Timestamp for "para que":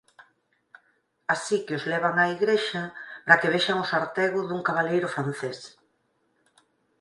3.25-3.51